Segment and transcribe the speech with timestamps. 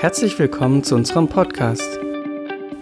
[0.00, 1.98] Herzlich willkommen zu unserem Podcast.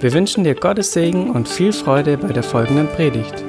[0.00, 3.40] Wir wünschen dir Gottes Segen und viel Freude bei der folgenden Predigt.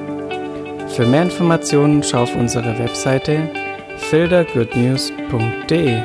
[0.95, 3.51] Für mehr Informationen schau auf unsere Webseite
[3.97, 6.01] fildergoodnews.de.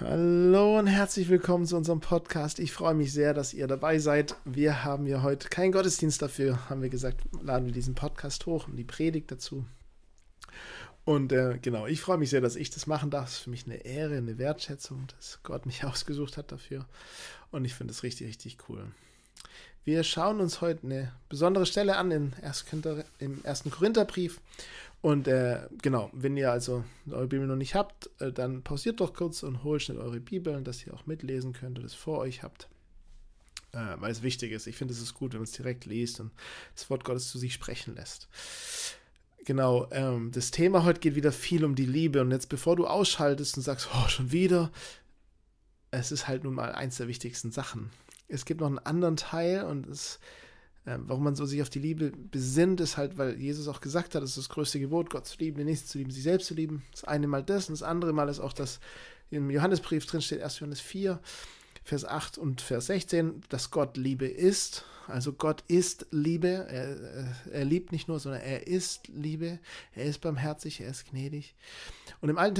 [0.00, 2.58] Hallo und herzlich willkommen zu unserem Podcast.
[2.58, 4.36] Ich freue mich sehr, dass ihr dabei seid.
[4.46, 8.66] Wir haben ja heute keinen Gottesdienst dafür, haben wir gesagt, laden wir diesen Podcast hoch
[8.66, 9.66] und die Predigt dazu.
[11.06, 13.28] Und äh, genau, ich freue mich sehr, dass ich das machen darf.
[13.28, 16.84] Es ist für mich eine Ehre, eine Wertschätzung, dass Gott mich ausgesucht hat dafür.
[17.52, 18.84] Und ich finde es richtig, richtig cool.
[19.84, 23.64] Wir schauen uns heute eine besondere Stelle an im 1.
[23.70, 24.40] Korintherbrief.
[25.00, 29.14] Und äh, genau, wenn ihr also eure Bibel noch nicht habt, äh, dann pausiert doch
[29.14, 32.42] kurz und holt schnell eure Bibel, dass ihr auch mitlesen könnt und es vor euch
[32.42, 32.68] habt.
[33.70, 34.66] Äh, weil es wichtig ist.
[34.66, 36.32] Ich finde, es ist gut, wenn man es direkt liest und
[36.74, 38.26] das Wort Gottes zu sich sprechen lässt.
[39.46, 42.20] Genau, ähm, das Thema heute geht wieder viel um die Liebe.
[42.20, 44.72] Und jetzt, bevor du ausschaltest und sagst, oh, schon wieder,
[45.92, 47.90] es ist halt nun mal eins der wichtigsten Sachen.
[48.26, 50.18] Es gibt noch einen anderen Teil und es,
[50.84, 54.16] äh, warum man so sich auf die Liebe besinnt, ist halt, weil Jesus auch gesagt
[54.16, 56.48] hat, es ist das größte Gebot, Gott zu lieben, den Nächsten zu lieben, sich selbst
[56.48, 56.82] zu lieben.
[56.90, 58.80] Das eine Mal das und das andere Mal ist auch das
[59.30, 60.58] im Johannesbrief drin steht, 1.
[60.58, 61.20] Johannes 4,
[61.86, 64.84] Vers 8 und Vers 16, dass Gott Liebe ist.
[65.06, 66.48] Also Gott ist Liebe.
[66.48, 69.60] Er, er, liebt nicht nur, sondern er ist Liebe.
[69.94, 71.54] Er ist barmherzig, er ist gnädig.
[72.20, 72.56] Und im Alten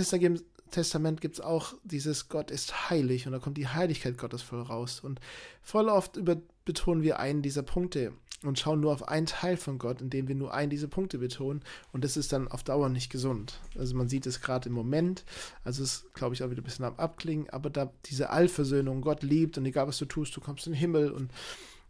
[0.71, 4.63] Testament, gibt es auch dieses Gott ist heilig und da kommt die Heiligkeit Gottes voll
[4.63, 5.01] raus.
[5.01, 5.19] Und
[5.61, 8.13] voll oft über, betonen wir einen dieser Punkte
[8.47, 11.63] und schauen nur auf einen Teil von Gott, indem wir nur einen dieser Punkte betonen.
[11.93, 13.61] Und das ist dann auf Dauer nicht gesund.
[13.79, 15.25] Also man sieht es gerade im Moment.
[15.65, 17.51] Also es ist, glaube ich, auch wieder ein bisschen am Abklingen.
[17.51, 20.79] Aber da diese Allversöhnung, Gott liebt und egal was du tust, du kommst in den
[20.79, 21.31] Himmel und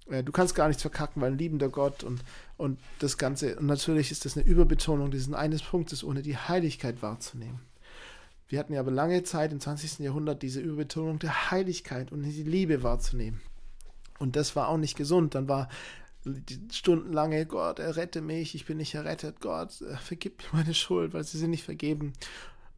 [0.08, 2.22] äh, du kannst gar nichts verkacken, weil ein liebender Gott und,
[2.56, 3.56] und das Ganze.
[3.56, 7.60] Und natürlich ist das eine Überbetonung dieses eines Punktes, ohne die Heiligkeit wahrzunehmen.
[8.48, 9.98] Wir hatten ja aber lange Zeit im 20.
[9.98, 13.40] Jahrhundert diese Überbetonung der Heiligkeit und die Liebe wahrzunehmen.
[14.18, 15.34] Und das war auch nicht gesund.
[15.34, 15.68] Dann war
[16.72, 21.24] stundenlange Gott, errette mich, ich bin nicht errettet, Gott, äh, vergib mir meine Schuld, weil
[21.24, 22.12] sie sind nicht vergeben.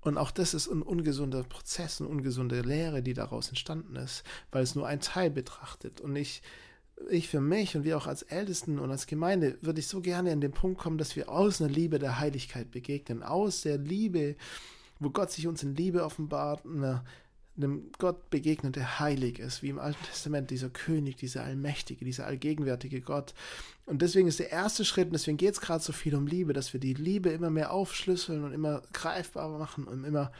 [0.01, 4.23] Und auch das ist ein ungesunder Prozess, eine ungesunde Lehre, die daraus entstanden ist,
[4.53, 6.01] weil es nur ein Teil betrachtet.
[6.01, 6.43] Und ich,
[7.11, 10.31] ich für mich und wir auch als Ältesten und als Gemeinde würde ich so gerne
[10.31, 14.37] in den Punkt kommen, dass wir aus einer Liebe der Heiligkeit begegnen, aus der Liebe,
[15.01, 17.05] wo Gott sich uns in Liebe offenbart, einer
[17.59, 22.27] einem Gott begegnet, der heilig ist, wie im Alten Testament, dieser König, dieser allmächtige, dieser
[22.27, 23.35] allgegenwärtige Gott.
[23.87, 26.53] Und deswegen ist der erste Schritt, und deswegen geht es gerade so viel um Liebe,
[26.53, 30.33] dass wir die Liebe immer mehr aufschlüsseln und immer greifbar machen und immer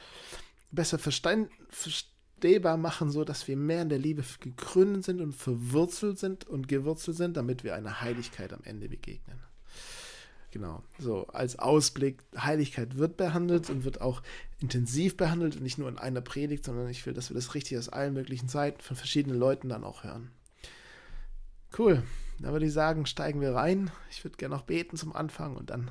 [0.71, 6.47] besser verstehbar machen, so dass wir mehr in der Liebe gegründet sind und verwurzelt sind
[6.47, 9.41] und gewurzelt sind, damit wir einer Heiligkeit am Ende begegnen.
[10.51, 14.23] Genau, so als Ausblick, Heiligkeit wird behandelt und wird auch
[14.61, 17.77] intensiv behandelt und nicht nur in einer Predigt, sondern ich will, dass wir das richtig
[17.77, 20.31] aus allen möglichen Seiten von verschiedenen Leuten dann auch hören.
[21.77, 22.03] Cool,
[22.39, 23.91] dann würde ich sagen, steigen wir rein.
[24.11, 25.91] Ich würde gerne noch beten zum Anfang und dann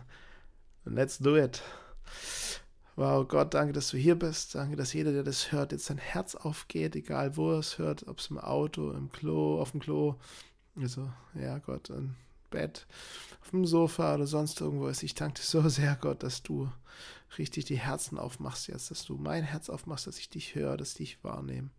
[0.85, 1.62] let's do it.
[2.96, 4.56] Wow, Gott, danke, dass du hier bist.
[4.56, 8.07] Danke, dass jeder, der das hört, jetzt sein Herz aufgeht, egal wo er es hört,
[8.07, 10.16] ob es im Auto, im Klo, auf dem Klo.
[10.75, 11.07] Also,
[11.40, 12.16] ja, Gott, und
[12.50, 12.88] Bett,
[13.41, 15.03] auf dem Sofa oder sonst irgendwo ist.
[15.03, 16.69] Ich danke dir so sehr, Gott, dass du
[17.38, 20.91] richtig die Herzen aufmachst jetzt, dass du mein Herz aufmachst, dass ich dich höre, dass
[20.91, 21.69] ich dich wahrnehme.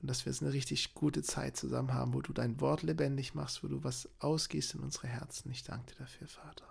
[0.00, 3.34] Und dass wir jetzt eine richtig gute Zeit zusammen haben, wo du dein Wort lebendig
[3.34, 5.50] machst, wo du was ausgehst in unsere Herzen.
[5.50, 6.66] Ich danke dir dafür, Vater.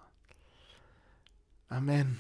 [1.70, 2.20] Amen.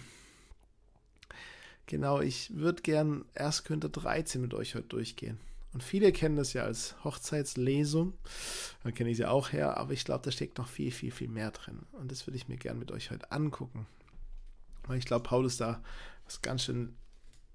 [1.85, 3.65] Genau, ich würde gern 1.
[3.65, 5.39] Korinther 13 mit euch heute durchgehen.
[5.73, 8.13] Und viele kennen das ja als Hochzeitslesung.
[8.83, 11.27] Da kenne ich sie auch her, aber ich glaube, da steckt noch viel, viel, viel
[11.27, 11.79] mehr drin.
[11.93, 13.87] Und das würde ich mir gerne mit euch heute angucken.
[14.85, 15.81] Weil ich glaube, Paulus da
[16.25, 16.95] was ganz schön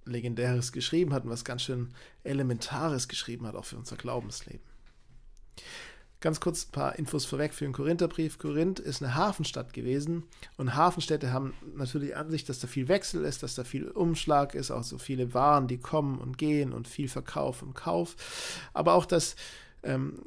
[0.04, 4.66] Legendäres geschrieben hat und was ganz schön Elementares geschrieben hat, auch für unser Glaubensleben.
[6.20, 8.38] Ganz kurz ein paar Infos vorweg für den Korintherbrief.
[8.38, 10.24] Korinth ist eine Hafenstadt gewesen
[10.56, 14.56] und Hafenstädte haben natürlich an sich, dass da viel Wechsel ist, dass da viel Umschlag
[14.56, 18.16] ist, auch so viele Waren, die kommen und gehen und viel Verkauf und Kauf.
[18.72, 19.36] Aber auch, dass
[19.84, 20.18] ähm,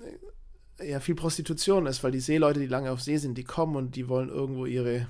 [0.81, 3.97] ja viel Prostitution ist, weil die Seeleute, die lange auf See sind, die kommen und
[3.97, 5.07] die wollen irgendwo ihre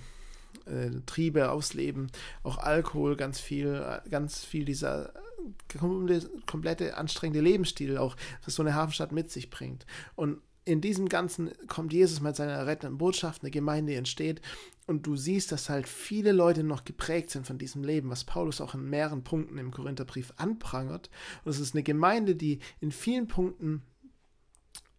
[0.66, 2.12] äh, Triebe ausleben.
[2.42, 5.14] Auch Alkohol, ganz viel, ganz viel dieser
[6.46, 9.86] komplette anstrengende Lebensstil auch, was so eine Hafenstadt mit sich bringt.
[10.16, 14.42] Und in diesem Ganzen kommt Jesus mit seiner rettenden Botschaft, eine Gemeinde entsteht
[14.86, 18.62] und du siehst, dass halt viele Leute noch geprägt sind von diesem Leben, was Paulus
[18.62, 21.10] auch in mehreren Punkten im Korintherbrief anprangert.
[21.44, 23.84] Und es ist eine Gemeinde, die in vielen Punkten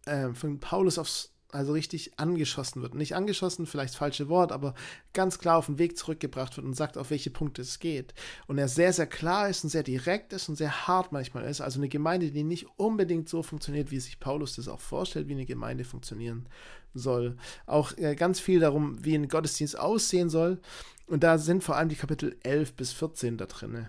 [0.05, 2.95] äh, von Paulus aufs also richtig angeschossen wird.
[2.95, 4.73] Nicht angeschossen, vielleicht falsche Wort, aber
[5.13, 8.13] ganz klar auf den Weg zurückgebracht wird und sagt, auf welche Punkte es geht.
[8.47, 11.61] Und er sehr, sehr klar ist und sehr direkt ist und sehr hart manchmal ist.
[11.61, 15.33] Also eine Gemeinde, die nicht unbedingt so funktioniert, wie sich Paulus das auch vorstellt, wie
[15.33, 16.47] eine Gemeinde funktionieren
[16.93, 17.37] soll.
[17.65, 20.59] Auch äh, ganz viel darum, wie ein Gottesdienst aussehen soll.
[21.07, 23.87] Und da sind vor allem die Kapitel 11 bis 14 da drin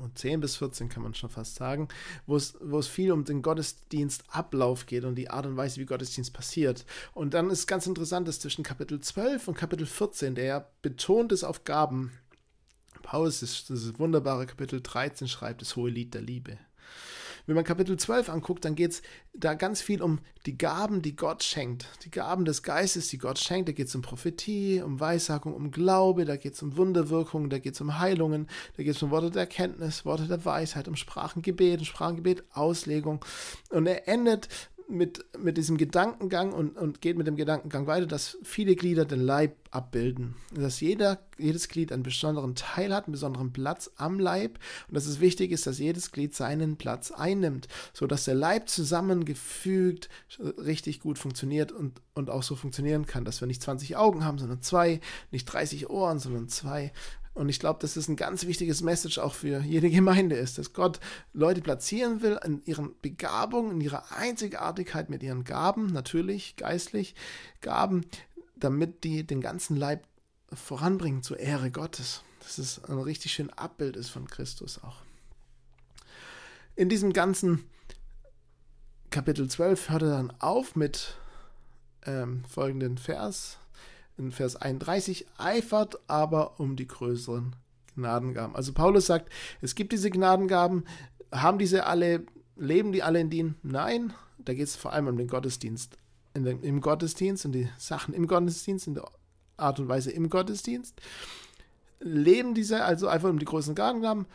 [0.00, 1.88] und 10 bis 14 kann man schon fast sagen,
[2.26, 5.86] wo es, wo es viel um den Gottesdienstablauf geht und die Art und Weise, wie
[5.86, 6.84] Gottesdienst passiert.
[7.12, 11.32] Und dann ist ganz interessant, dass zwischen Kapitel 12 und Kapitel 14, der ja betont
[11.32, 12.12] ist auf Gaben,
[13.02, 16.58] Paulus das, das wunderbare Kapitel 13 schreibt, das hohe Lied der Liebe.
[17.46, 19.02] Wenn man Kapitel 12 anguckt, dann geht es
[19.32, 21.86] da ganz viel um die Gaben, die Gott schenkt.
[22.04, 23.68] Die Gaben des Geistes, die Gott schenkt.
[23.68, 27.58] Da geht es um Prophetie, um Weissagung, um Glaube, da geht es um Wunderwirkungen, da
[27.58, 30.96] geht es um Heilungen, da geht es um Worte der Erkenntnis, Worte der Weisheit, um
[30.96, 33.24] Sprachengebet, um Sprachengebet, Auslegung.
[33.70, 34.48] Und er endet
[34.88, 39.20] mit, mit diesem Gedankengang und, und geht mit dem Gedankengang weiter, dass viele Glieder den
[39.20, 40.34] Leib abbilden.
[40.54, 44.58] Dass jeder, jedes Glied einen besonderen Teil hat, einen besonderen Platz am Leib
[44.88, 50.08] und dass es wichtig ist, dass jedes Glied seinen Platz einnimmt, sodass der Leib zusammengefügt
[50.38, 54.38] richtig gut funktioniert und, und auch so funktionieren kann, dass wir nicht 20 Augen haben,
[54.38, 55.00] sondern zwei,
[55.30, 56.92] nicht 30 Ohren, sondern zwei
[57.34, 60.72] und ich glaube, dass das ein ganz wichtiges Message auch für jede Gemeinde ist, dass
[60.72, 61.00] Gott
[61.32, 67.14] Leute platzieren will in ihren Begabungen, in ihrer Einzigartigkeit mit ihren Gaben, natürlich geistlich
[67.60, 68.04] Gaben,
[68.56, 70.06] damit die den ganzen Leib
[70.52, 72.22] voranbringen zur Ehre Gottes.
[72.40, 74.96] Dass es ein richtig schön Abbild ist von Christus auch.
[76.74, 77.64] In diesem ganzen
[79.10, 81.16] Kapitel 12 hört er dann auf mit
[82.04, 83.58] ähm, folgenden Vers,
[84.16, 87.56] in Vers 31, eifert aber um die größeren
[87.94, 88.54] Gnadengaben.
[88.56, 89.30] Also Paulus sagt,
[89.60, 90.84] es gibt diese Gnadengaben,
[91.32, 92.24] haben diese alle,
[92.56, 93.56] leben die alle in denen?
[93.62, 95.96] Nein, da geht es vor allem um den Gottesdienst.
[96.34, 99.04] Den, Im Gottesdienst und die Sachen im Gottesdienst, in der
[99.56, 101.00] Art und Weise im Gottesdienst.
[102.00, 104.26] Leben diese also einfach um die größeren Gnadengaben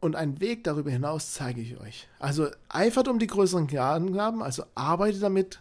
[0.00, 2.08] und einen Weg darüber hinaus zeige ich euch.
[2.18, 5.60] Also eifert um die größeren Gnadengaben, also arbeitet damit,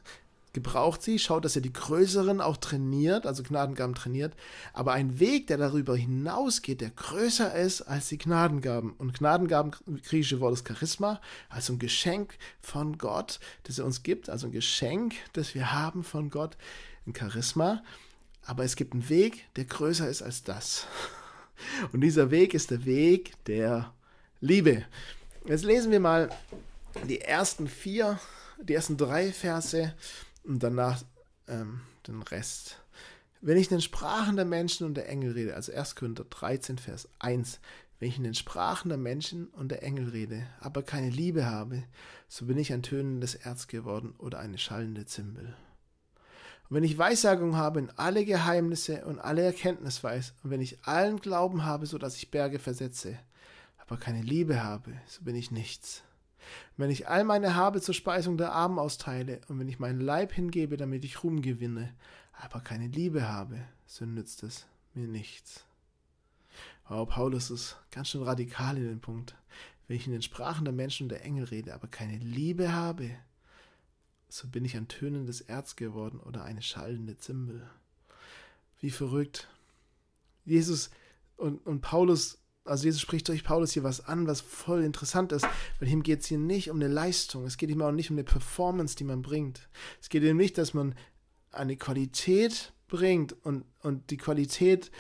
[0.53, 4.33] gebraucht sie, schaut, dass er die größeren auch trainiert, also Gnadengaben trainiert,
[4.71, 8.93] aber ein Weg, der darüber hinausgeht, der größer ist als die Gnadengaben.
[8.93, 9.71] Und Gnadengaben,
[10.03, 11.19] griechische Wort ist Charisma,
[11.49, 16.03] also ein Geschenk von Gott, das er uns gibt, also ein Geschenk, das wir haben
[16.03, 16.55] von Gott,
[17.07, 17.83] ein Charisma.
[18.45, 20.85] Aber es gibt einen Weg, der größer ist als das.
[21.91, 23.93] Und dieser Weg ist der Weg der
[24.41, 24.85] Liebe.
[25.45, 26.29] Jetzt lesen wir mal
[27.07, 28.19] die ersten vier,
[28.61, 29.93] die ersten drei Verse
[30.43, 31.03] und danach
[31.47, 32.79] ähm, den Rest.
[33.41, 35.95] Wenn ich in den Sprachen der Menschen und der Engel rede, also 1.
[35.95, 37.59] Korinther 13, Vers 1,
[37.99, 41.83] wenn ich in den Sprachen der Menschen und der Engel rede, aber keine Liebe habe,
[42.27, 45.55] so bin ich ein tönendes Erz geworden oder eine schallende Zimbel.
[46.69, 50.83] Und wenn ich Weissagung habe in alle Geheimnisse und alle Erkenntnis weiß, und wenn ich
[50.83, 53.19] allen Glauben habe, so dass ich Berge versetze,
[53.77, 56.03] aber keine Liebe habe, so bin ich nichts
[56.77, 60.31] wenn ich all meine Habe zur Speisung der Armen austeile und wenn ich meinen Leib
[60.31, 61.93] hingebe, damit ich Ruhm gewinne,
[62.33, 65.65] aber keine Liebe habe, so nützt es mir nichts.
[66.89, 69.35] Oh, Paulus ist ganz schön radikal in den Punkt.
[69.87, 73.09] Wenn ich in den Sprachen der Menschen und der Engel rede, aber keine Liebe habe,
[74.29, 77.69] so bin ich ein tönendes Erz geworden oder eine schallende Zimbel.
[78.79, 79.47] Wie verrückt.
[80.45, 80.89] Jesus
[81.37, 85.45] und, und Paulus also Jesus spricht durch Paulus hier was an, was voll interessant ist,
[85.79, 88.15] weil ihm geht es hier nicht um eine Leistung, es geht ihm auch nicht um
[88.15, 89.67] eine Performance, die man bringt.
[90.01, 90.95] Es geht ihm nicht, dass man
[91.51, 94.91] eine Qualität bringt und, und die Qualität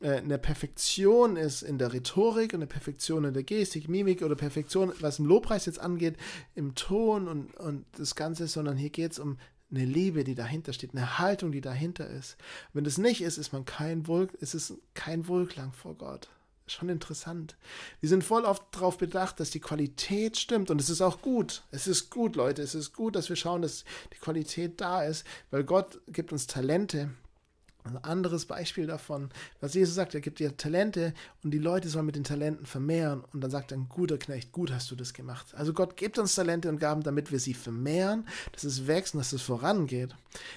[0.00, 4.22] äh, in der Perfektion ist in der Rhetorik und der Perfektion in der Gestik, Mimik
[4.22, 6.16] oder Perfektion, was im Lobpreis jetzt angeht,
[6.54, 9.38] im Ton und, und das Ganze, sondern hier geht es um
[9.70, 12.38] eine Liebe, die dahinter steht, eine Haltung, die dahinter ist.
[12.72, 16.30] Wenn das nicht ist, ist man kein Wohl, ist es kein Wohlklang vor Gott
[16.72, 17.56] schon interessant.
[18.00, 20.70] Wir sind voll oft darauf bedacht, dass die Qualität stimmt.
[20.70, 21.62] Und es ist auch gut.
[21.70, 22.62] Es ist gut, Leute.
[22.62, 26.46] Es ist gut, dass wir schauen, dass die Qualität da ist, weil Gott gibt uns
[26.46, 27.10] Talente.
[27.88, 29.30] Ein anderes Beispiel davon,
[29.60, 33.24] was Jesus sagt, er gibt dir Talente und die Leute sollen mit den Talenten vermehren.
[33.32, 35.54] Und dann sagt ein guter Knecht, gut hast du das gemacht.
[35.54, 39.20] Also Gott gibt uns Talente und Gaben, damit wir sie vermehren, dass es wächst und
[39.20, 40.14] dass es vorangeht.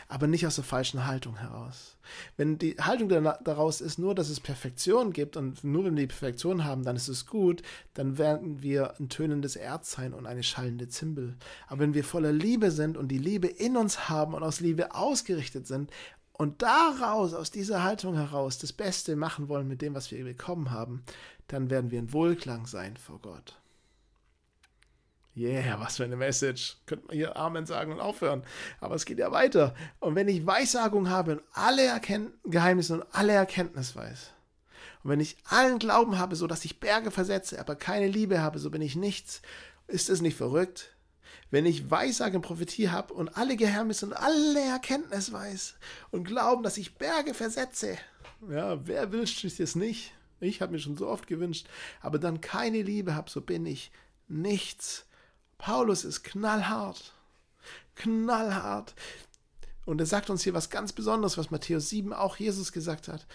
[0.08, 1.98] Aber nicht aus der falschen Haltung heraus.
[2.38, 6.08] Wenn die Haltung daraus ist nur, dass es Perfektion gibt und nur wenn wir die
[6.08, 7.62] Perfektion haben, dann ist es gut,
[7.94, 11.36] dann werden wir ein tönendes Erz sein und eine schallende Zimbel.
[11.68, 14.94] Aber wenn wir voller Liebe sind und die Liebe in uns haben und aus Liebe
[14.94, 15.92] ausgerichtet sind
[16.42, 20.72] und daraus, aus dieser Haltung heraus, das Beste machen wollen mit dem, was wir bekommen
[20.72, 21.04] haben,
[21.50, 23.60] dann werden wir in Wohlklang sein vor Gott.
[25.38, 26.78] Yeah, was für eine Message.
[26.88, 28.42] Könnte man hier Amen sagen und aufhören.
[28.80, 29.76] Aber es geht ja weiter.
[30.00, 34.32] Und wenn ich Weissagung habe und alle Erkennt Geheimnisse und alle Erkenntnis weiß,
[35.04, 38.58] und wenn ich allen Glauben habe, so dass ich Berge versetze, aber keine Liebe habe,
[38.58, 39.44] so bin ich nichts,
[39.86, 40.96] ist es nicht verrückt?
[41.50, 45.76] Wenn ich Weissage und Prophetie habe und alle Geheimnisse und alle Erkenntnis weiß
[46.12, 47.98] und glauben, dass ich Berge versetze,
[48.50, 50.14] ja, wer wünscht sich das nicht?
[50.40, 51.68] Ich habe mir schon so oft gewünscht,
[52.02, 53.92] aber dann keine Liebe habe, so bin ich
[54.28, 55.06] nichts.
[55.58, 57.14] Paulus ist knallhart.
[57.96, 58.96] Knallhart.
[59.86, 63.28] Und er sagt uns hier was ganz Besonderes, was Matthäus 7 auch Jesus gesagt hat.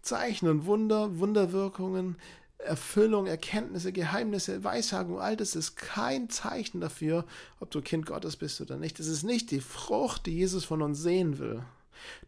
[0.00, 2.16] Zeichen und Wunder, Wunderwirkungen,
[2.58, 7.24] Erfüllung, Erkenntnisse, Geheimnisse, Weissagung, all das ist kein Zeichen dafür,
[7.60, 8.98] ob du Kind Gottes bist oder nicht.
[8.98, 11.62] Das ist nicht die Frucht, die Jesus von uns sehen will.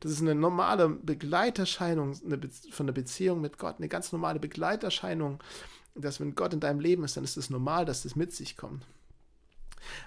[0.00, 2.14] Das ist eine normale Begleiterscheinung
[2.70, 5.42] von der Beziehung mit Gott, eine ganz normale Begleiterscheinung,
[5.94, 8.56] dass wenn Gott in deinem Leben ist, dann ist es normal, dass das mit sich
[8.56, 8.86] kommt.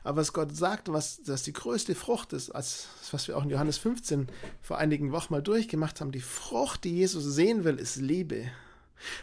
[0.04, 3.50] Aber was Gott sagt, was das die größte Frucht ist, als was wir auch in
[3.50, 4.28] Johannes 15
[4.62, 8.52] vor einigen Wochen mal durchgemacht haben, die Frucht, die Jesus sehen will, ist Liebe.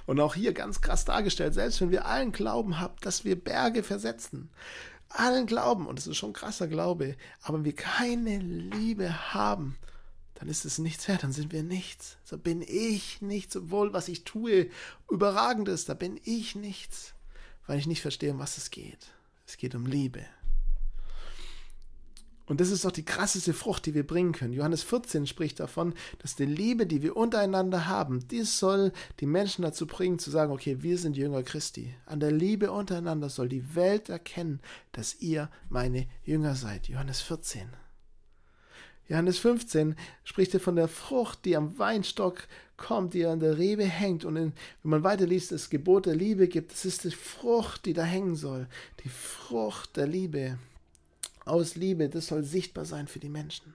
[0.07, 3.83] Und auch hier ganz krass dargestellt, selbst wenn wir allen Glauben haben, dass wir Berge
[3.83, 4.51] versetzen,
[5.09, 9.77] allen Glauben, und es ist schon krasser Glaube, aber wenn wir keine Liebe haben,
[10.35, 12.19] dann ist es nichts wert, dann sind wir nichts.
[12.25, 14.69] So bin ich nichts, obwohl was ich tue
[15.11, 17.15] überragend ist, da bin ich nichts,
[17.67, 19.13] weil ich nicht verstehe, um was es geht.
[19.47, 20.27] Es geht um Liebe.
[22.47, 24.53] Und das ist doch die krasseste Frucht, die wir bringen können.
[24.53, 29.63] Johannes 14 spricht davon, dass die Liebe, die wir untereinander haben, dies soll die Menschen
[29.63, 31.93] dazu bringen, zu sagen, okay, wir sind Jünger Christi.
[32.07, 34.61] An der Liebe untereinander soll die Welt erkennen,
[34.93, 36.89] dass ihr meine Jünger seid.
[36.89, 37.69] Johannes 14.
[39.09, 43.85] Johannes 15 spricht er von der Frucht, die am Weinstock kommt, die an der Rebe
[43.85, 44.25] hängt.
[44.25, 47.93] Und in, wenn man weiterliest, das Gebot der Liebe gibt, das ist die Frucht, die
[47.93, 48.69] da hängen soll.
[49.05, 50.59] Die Frucht der Liebe
[51.47, 53.75] aus Liebe, das soll sichtbar sein für die Menschen.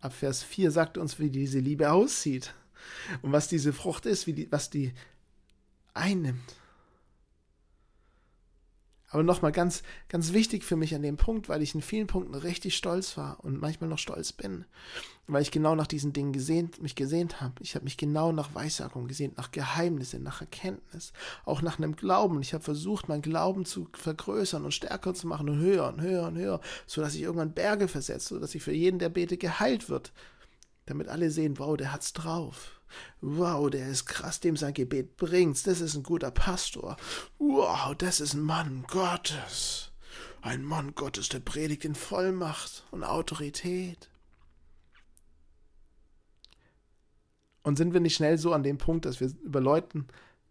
[0.00, 2.54] Ab Vers 4 sagt uns, wie diese Liebe aussieht
[3.22, 4.92] und was diese Frucht ist, wie die, was die
[5.94, 6.54] einnimmt.
[9.08, 12.34] Aber nochmal ganz, ganz wichtig für mich an dem Punkt, weil ich in vielen Punkten
[12.34, 14.64] richtig stolz war und manchmal noch stolz bin,
[15.28, 17.54] weil ich genau nach diesen Dingen gesehnt, mich gesehnt habe.
[17.60, 21.12] Ich habe mich genau nach Weissagung gesehnt, nach Geheimnissen, nach Erkenntnis,
[21.44, 22.40] auch nach einem Glauben.
[22.42, 26.26] Ich habe versucht, meinen Glauben zu vergrößern und stärker zu machen und höher und höher
[26.26, 30.12] und höher, sodass ich irgendwann Berge versetze, sodass ich für jeden, der bete, geheilt wird.
[30.84, 32.75] Damit alle sehen, wow, der hat's drauf.
[33.20, 35.66] Wow, der ist krass, dem sein Gebet bringt.
[35.66, 36.96] Das ist ein guter Pastor.
[37.38, 39.92] Wow, das ist ein Mann Gottes.
[40.42, 44.08] Ein Mann Gottes, der predigt in Vollmacht und Autorität.
[47.62, 50.06] Und sind wir nicht schnell so an dem Punkt, dass wir über Leuten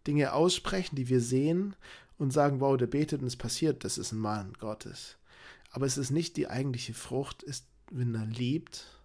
[0.06, 1.74] Dinge aussprechen, die wir sehen
[2.18, 5.16] und sagen, wow, der betet und es passiert, das ist ein Mann Gottes.
[5.70, 8.95] Aber es ist nicht die eigentliche Frucht, ist, wenn er liebt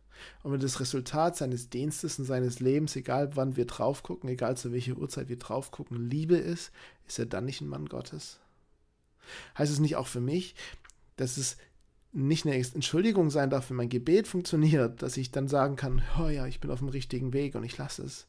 [0.44, 4.58] und wenn das Resultat seines Dienstes und seines Lebens, egal wann wir drauf gucken, egal
[4.58, 6.72] zu welcher Uhrzeit wir drauf gucken, Liebe ist,
[7.08, 8.40] ist er dann nicht ein Mann Gottes?
[9.58, 10.56] Heißt es nicht auch für mich,
[11.16, 11.58] dass es
[12.14, 16.28] nicht eine Entschuldigung sein darf, wenn mein Gebet funktioniert, dass ich dann sagen kann, oh
[16.28, 18.28] ja, ich bin auf dem richtigen Weg und ich lasse es.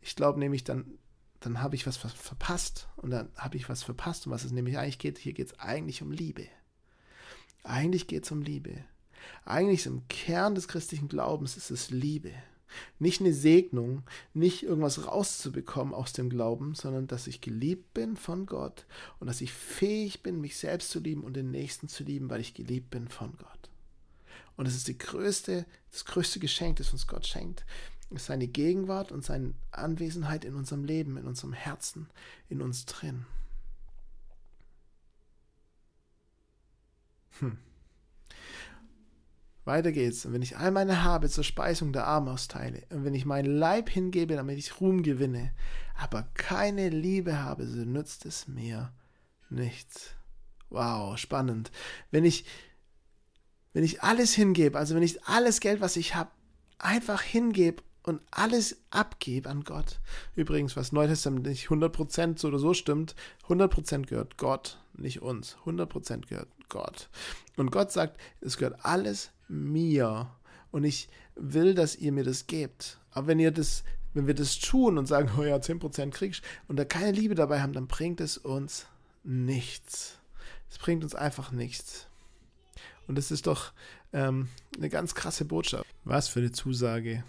[0.00, 0.98] Ich glaube nämlich, dann,
[1.40, 4.78] dann habe ich was verpasst und dann habe ich was verpasst, um was es nämlich
[4.78, 5.18] eigentlich geht.
[5.18, 6.46] Hier geht es eigentlich um Liebe.
[7.62, 8.84] Eigentlich geht es um Liebe.
[9.44, 12.32] Eigentlich im Kern des christlichen Glaubens ist es Liebe.
[12.98, 18.46] Nicht eine Segnung, nicht irgendwas rauszubekommen aus dem Glauben, sondern dass ich geliebt bin von
[18.46, 18.86] Gott
[19.18, 22.40] und dass ich fähig bin, mich selbst zu lieben und den Nächsten zu lieben, weil
[22.40, 23.70] ich geliebt bin von Gott.
[24.56, 27.64] Und es ist die größte, das größte Geschenk, das uns Gott schenkt,
[28.10, 32.08] ist seine Gegenwart und seine Anwesenheit in unserem Leben, in unserem Herzen,
[32.48, 33.24] in uns drin.
[37.38, 37.58] Hm.
[39.64, 40.24] Weiter geht's.
[40.24, 43.56] Und wenn ich all meine Habe zur Speisung der Armen austeile, und wenn ich meinen
[43.56, 45.52] Leib hingebe, damit ich Ruhm gewinne,
[45.96, 48.92] aber keine Liebe habe, so nützt es mir
[49.50, 50.14] nichts.
[50.70, 51.70] Wow, spannend.
[52.10, 52.44] Wenn ich,
[53.72, 56.30] wenn ich alles hingebe, also wenn ich alles Geld, was ich habe,
[56.78, 60.00] einfach hingebe und alles abgebe an Gott.
[60.34, 63.14] Übrigens, was Neutestament nicht 100% so oder so stimmt,
[63.48, 65.56] 100% gehört Gott, nicht uns.
[65.66, 67.10] 100% gehört Gott.
[67.56, 70.30] Und Gott sagt, es gehört alles mir.
[70.70, 72.98] Und ich will, dass ihr mir das gebt.
[73.10, 73.84] Aber wenn ihr das,
[74.14, 77.60] wenn wir das tun und sagen, oh ja, 10% kriegst und da keine Liebe dabei
[77.60, 78.86] haben, dann bringt es uns
[79.22, 80.18] nichts.
[80.70, 82.06] Es bringt uns einfach nichts.
[83.06, 83.72] Und das ist doch
[84.12, 85.84] ähm, eine ganz krasse Botschaft.
[86.04, 87.24] Was für eine Zusage.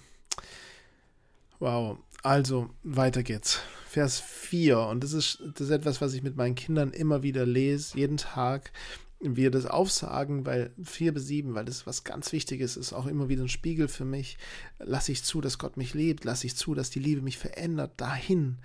[1.60, 1.98] Wow.
[2.24, 3.60] Also, weiter geht's.
[3.88, 4.79] Vers 4.
[4.79, 8.17] Und das ist, das ist etwas, was ich mit meinen Kindern immer wieder lese, jeden
[8.17, 8.71] Tag.
[9.24, 13.30] Wir das aufsagen, weil 4 bis 7, weil das was ganz Wichtiges ist, auch immer
[13.30, 14.38] wieder ein Spiegel für mich.
[14.80, 17.94] Lasse ich zu, dass Gott mich liebt, lasse ich zu, dass die Liebe mich verändert,
[17.98, 18.58] dahin.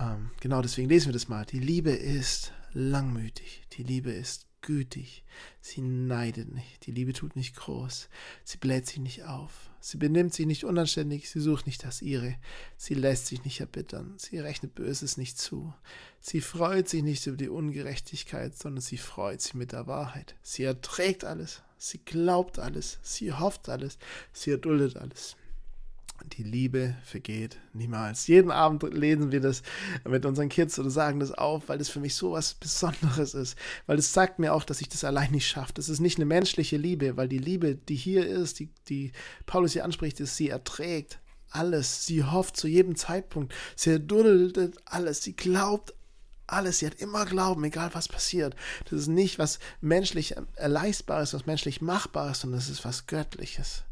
[0.00, 1.44] Ähm, genau deswegen lesen wir das mal.
[1.44, 5.24] Die Liebe ist langmütig, die Liebe ist gütig,
[5.60, 8.08] sie neidet nicht, die Liebe tut nicht groß,
[8.44, 12.36] sie bläht sich nicht auf, sie benimmt sich nicht unanständig, sie sucht nicht das ihre,
[12.76, 15.74] sie lässt sich nicht erbittern, sie rechnet Böses nicht zu,
[16.20, 20.62] sie freut sich nicht über die Ungerechtigkeit, sondern sie freut sich mit der Wahrheit, sie
[20.62, 23.98] erträgt alles, sie glaubt alles, sie hofft alles,
[24.32, 25.36] sie erduldet alles
[26.24, 28.26] die Liebe vergeht niemals.
[28.26, 29.62] Jeden Abend lesen wir das
[30.08, 33.56] mit unseren Kids oder sagen das auf, weil das für mich so was Besonderes ist.
[33.86, 35.72] Weil es sagt mir auch, dass ich das allein nicht schaffe.
[35.74, 39.12] Das ist nicht eine menschliche Liebe, weil die Liebe, die hier ist, die, die
[39.46, 41.18] Paulus hier anspricht, ist, sie erträgt
[41.50, 42.06] alles.
[42.06, 43.54] Sie hofft zu jedem Zeitpunkt.
[43.76, 45.22] Sie erduldet alles.
[45.22, 45.94] Sie glaubt
[46.46, 46.78] alles.
[46.78, 48.54] Sie hat immer Glauben, egal was passiert.
[48.84, 53.84] Das ist nicht was menschlich erleistbares, was menschlich machbares, sondern das ist was Göttliches.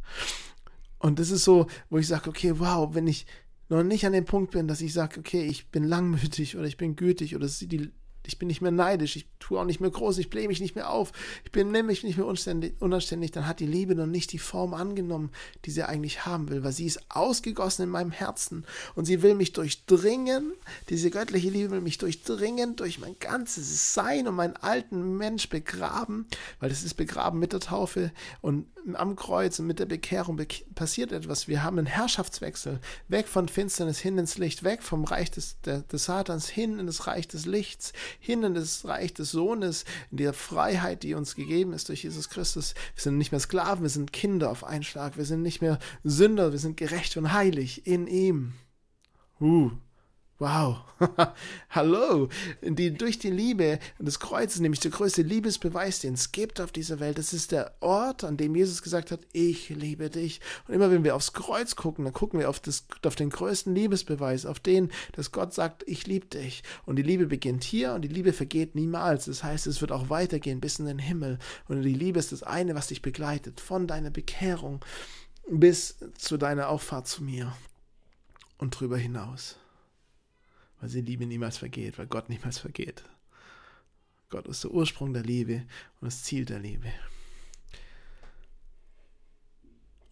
[1.01, 3.27] Und das ist so, wo ich sage, okay, wow, wenn ich
[3.69, 6.77] noch nicht an dem Punkt bin, dass ich sage, okay, ich bin langmütig oder ich
[6.77, 7.91] bin gütig oder die
[8.27, 10.75] ich bin nicht mehr neidisch, ich tue auch nicht mehr groß, ich blähe mich nicht
[10.75, 11.13] mehr auf,
[11.45, 15.31] ich bin nämlich nicht mehr unanständig, dann hat die Liebe noch nicht die Form angenommen,
[15.65, 18.65] die sie eigentlich haben will, weil sie ist ausgegossen in meinem Herzen
[18.95, 20.53] und sie will mich durchdringen,
[20.91, 26.27] diese göttliche Liebe will mich durchdringen durch mein ganzes Sein und meinen alten Mensch begraben,
[26.61, 30.41] weil das ist begraben mit der Taufe und am Kreuz und mit der Bekehrung
[30.75, 31.49] passiert etwas.
[31.49, 35.81] Wir haben einen Herrschaftswechsel, weg von Finsternis hin ins Licht, weg vom Reich des, der,
[35.83, 40.19] des Satans hin in das Reich des Lichts, hin in das Reich des Sohnes, in
[40.19, 42.75] der Freiheit, die uns gegeben ist durch Jesus Christus.
[42.95, 45.17] Wir sind nicht mehr Sklaven, wir sind Kinder auf einen Schlag.
[45.17, 48.53] Wir sind nicht mehr Sünder, wir sind gerecht und heilig in ihm.
[49.41, 49.71] Uh,
[50.41, 50.79] Wow,
[51.69, 52.31] hallo,
[52.63, 56.99] die durch die Liebe des Kreuzes, nämlich der größte Liebesbeweis, den es gibt auf dieser
[56.99, 60.41] Welt, das ist der Ort, an dem Jesus gesagt hat, ich liebe dich.
[60.67, 63.75] Und immer wenn wir aufs Kreuz gucken, dann gucken wir auf, das, auf den größten
[63.75, 66.63] Liebesbeweis, auf den, dass Gott sagt, ich liebe dich.
[66.87, 69.27] Und die Liebe beginnt hier und die Liebe vergeht niemals.
[69.27, 71.39] Das heißt, es wird auch weitergehen bis in den Himmel.
[71.69, 74.83] Und die Liebe ist das eine, was dich begleitet, von deiner Bekehrung
[75.51, 77.53] bis zu deiner Auffahrt zu mir
[78.57, 79.60] und drüber hinaus
[80.81, 83.05] weil sie Liebe niemals vergeht, weil Gott niemals vergeht.
[84.31, 85.65] Gott ist der Ursprung der Liebe
[86.01, 86.93] und das Ziel der Liebe.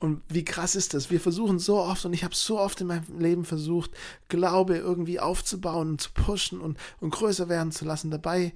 [0.01, 1.11] Und wie krass ist das?
[1.11, 3.91] Wir versuchen so oft, und ich habe so oft in meinem Leben versucht,
[4.29, 8.11] Glaube irgendwie aufzubauen und zu pushen und, und größer werden zu lassen.
[8.11, 8.53] Dabei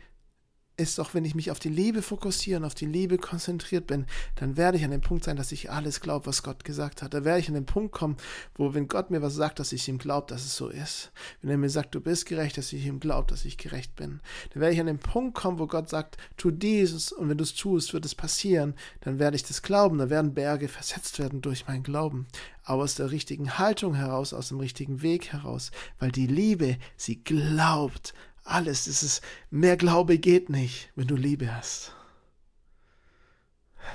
[0.83, 4.07] ist doch, wenn ich mich auf die Liebe fokussiere und auf die Liebe konzentriert bin,
[4.37, 7.15] dann werde ich an dem Punkt sein, dass ich alles glaube, was Gott gesagt hat.
[7.15, 8.17] Da werde ich an den Punkt kommen,
[8.55, 11.13] wo, wenn Gott mir was sagt, dass ich ihm glaube, dass es so ist.
[11.41, 14.21] Wenn er mir sagt, du bist gerecht, dass ich ihm glaube, dass ich gerecht bin.
[14.53, 17.45] Dann werde ich an den Punkt kommen, wo Gott sagt, tu dieses und wenn du
[17.45, 18.75] es tust, wird es passieren.
[19.01, 19.99] Dann werde ich das glauben.
[19.99, 22.27] Da werden Berge versetzt werden durch meinen Glauben.
[22.65, 25.71] Aber aus der richtigen Haltung heraus, aus dem richtigen Weg heraus.
[25.99, 28.15] Weil die Liebe, sie glaubt
[28.45, 28.87] alles.
[28.87, 31.95] Es mehr Glaube geht nicht, wenn du Liebe hast.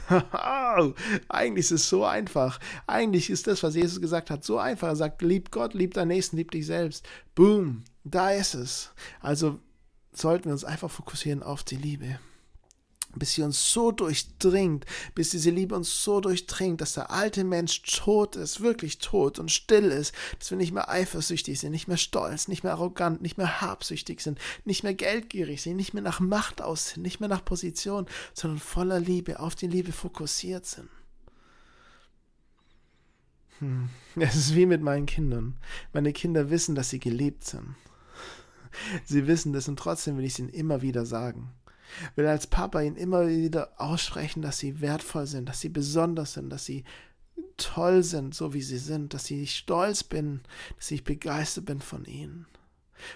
[1.29, 2.59] Eigentlich ist es so einfach.
[2.87, 4.89] Eigentlich ist das, was Jesus gesagt hat, so einfach.
[4.89, 7.07] Er sagt, lieb Gott, lieb deinen Nächsten, lieb dich selbst.
[7.35, 8.91] Boom, da ist es.
[9.21, 9.59] Also
[10.11, 12.19] sollten wir uns einfach fokussieren auf die Liebe
[13.19, 17.81] bis sie uns so durchdringt, bis diese Liebe uns so durchdringt, dass der alte Mensch
[17.83, 21.97] tot ist, wirklich tot und still ist, dass wir nicht mehr eifersüchtig sind, nicht mehr
[21.97, 26.19] stolz, nicht mehr arrogant, nicht mehr habsüchtig sind, nicht mehr geldgierig sind, nicht mehr nach
[26.19, 30.89] Macht aus sind, nicht mehr nach Position, sondern voller Liebe, auf die Liebe fokussiert sind.
[33.59, 33.89] Hm.
[34.15, 35.57] Es ist wie mit meinen Kindern.
[35.93, 37.75] Meine Kinder wissen, dass sie geliebt sind.
[39.05, 41.51] Sie wissen das und trotzdem will ich es ihnen immer wieder sagen
[42.15, 46.49] will als Papa ihnen immer wieder aussprechen, dass sie wertvoll sind, dass sie besonders sind,
[46.49, 46.83] dass sie
[47.57, 50.41] toll sind, so wie sie sind, dass ich stolz bin,
[50.77, 52.45] dass ich begeistert bin von ihnen.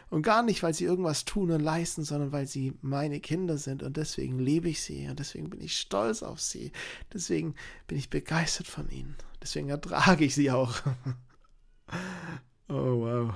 [0.09, 3.81] Und gar nicht, weil sie irgendwas tun und leisten, sondern weil sie meine Kinder sind
[3.81, 6.71] und deswegen liebe ich sie und deswegen bin ich stolz auf sie.
[7.13, 7.55] Deswegen
[7.87, 9.15] bin ich begeistert von ihnen.
[9.41, 10.75] Deswegen ertrage ich sie auch.
[12.69, 13.33] oh wow.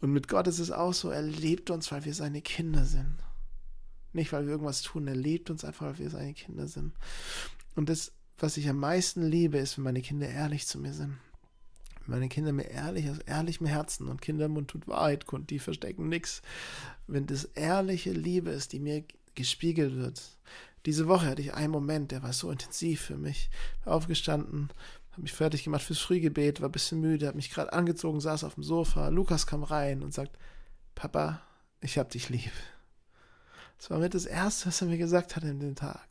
[0.00, 3.16] Und mit Gott ist es auch so, er liebt uns, weil wir seine Kinder sind.
[4.12, 6.94] Nicht, weil wir irgendwas tun, er liebt uns einfach, weil wir seine Kinder sind.
[7.76, 11.18] Und das, was ich am meisten liebe, ist, wenn meine Kinder ehrlich zu mir sind.
[12.00, 16.08] Wenn meine Kinder mir ehrlich, aus ehrlichem Herzen und Kindermund tut Wahrheit kund, die verstecken
[16.08, 16.42] nichts.
[17.06, 20.22] Wenn das ehrliche Liebe ist, die mir gespiegelt wird.
[20.86, 23.50] Diese Woche hatte ich einen Moment, der war so intensiv für mich.
[23.84, 24.70] Aufgestanden,
[25.12, 28.44] habe mich fertig gemacht fürs Frühgebet, war ein bisschen müde, habe mich gerade angezogen, saß
[28.44, 29.08] auf dem Sofa.
[29.08, 30.38] Lukas kam rein und sagt,
[30.94, 31.42] Papa,
[31.80, 32.52] ich hab dich lieb.
[33.78, 36.06] Das war mit das Erste, was er mir gesagt hat in dem Tag.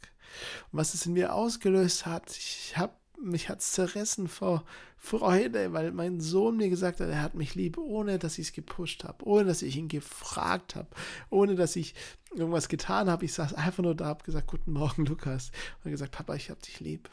[0.71, 4.63] Und was es in mir ausgelöst hat, ich habe mich hat's zerrissen vor
[4.97, 8.53] Freude, weil mein Sohn mir gesagt hat, er hat mich lieb, ohne dass ich es
[8.53, 10.89] gepusht habe, ohne dass ich ihn gefragt habe,
[11.29, 11.95] ohne dass ich
[12.33, 13.25] irgendwas getan habe.
[13.25, 15.51] Ich saß einfach nur da, habe gesagt, guten Morgen, Lukas.
[15.83, 17.09] Und gesagt, Papa, ich hab dich lieb.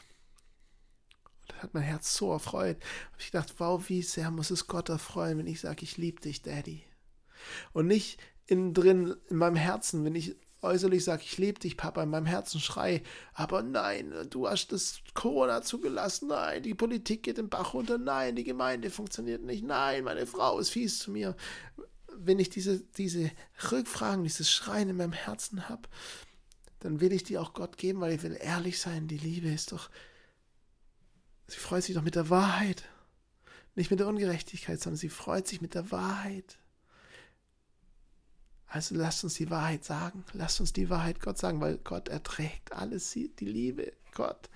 [1.61, 2.77] Hat mein Herz so erfreut.
[3.11, 6.21] Habe ich gedacht, wow, wie sehr muss es Gott erfreuen, wenn ich sage, ich liebe
[6.21, 6.83] dich, Daddy.
[7.73, 12.03] Und nicht innen drin, in meinem Herzen, wenn ich äußerlich sage, ich liebe dich, Papa,
[12.03, 17.37] in meinem Herzen schrei, aber nein, du hast das Corona zugelassen, nein, die Politik geht
[17.37, 21.35] den Bach runter, nein, die Gemeinde funktioniert nicht, nein, meine Frau ist fies zu mir.
[22.15, 23.29] Wenn ich diese, diese
[23.71, 25.83] Rückfragen, dieses Schreien in meinem Herzen habe,
[26.79, 29.07] dann will ich die auch Gott geben, weil ich will ehrlich sein.
[29.07, 29.89] Die Liebe ist doch,
[31.47, 32.83] sie freut sich doch mit der Wahrheit.
[33.75, 36.57] Nicht mit der Ungerechtigkeit, sondern sie freut sich mit der Wahrheit.
[38.67, 40.25] Also lasst uns die Wahrheit sagen.
[40.33, 43.11] Lasst uns die Wahrheit Gott sagen, weil Gott erträgt alles.
[43.11, 44.49] Die Liebe, Gott.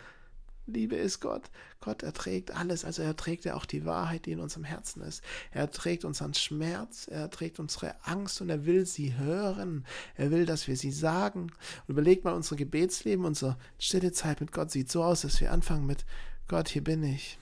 [0.68, 1.50] Liebe ist Gott.
[1.80, 2.86] Gott erträgt alles.
[2.86, 5.24] Also er erträgt ja auch die Wahrheit, die in unserem Herzen ist.
[5.52, 7.08] Er erträgt unseren Schmerz.
[7.08, 9.86] Er erträgt unsere Angst und er will sie hören.
[10.16, 11.44] Er will, dass wir sie sagen.
[11.44, 15.52] Und überlegt mal, unser Gebetsleben, unsere stille Zeit mit Gott sieht so aus, dass wir
[15.52, 16.06] anfangen mit
[16.52, 17.38] Gott, hier bin ich.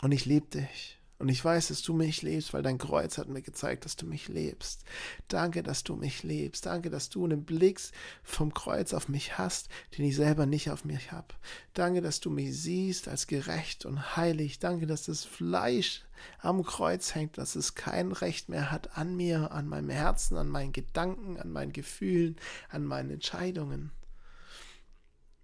[0.00, 0.98] Und ich liebe dich.
[1.18, 4.06] Und ich weiß, dass du mich liebst, weil dein Kreuz hat mir gezeigt, dass du
[4.06, 4.84] mich liebst.
[5.28, 6.64] Danke, dass du mich liebst.
[6.64, 7.78] Danke, dass du einen Blick
[8.22, 11.26] vom Kreuz auf mich hast, den ich selber nicht auf mich habe.
[11.74, 14.58] Danke, dass du mich siehst als gerecht und heilig.
[14.60, 16.02] Danke, dass das Fleisch
[16.38, 20.48] am Kreuz hängt, dass es kein Recht mehr hat an mir, an meinem Herzen, an
[20.48, 22.36] meinen Gedanken, an meinen Gefühlen,
[22.70, 23.92] an meinen Entscheidungen.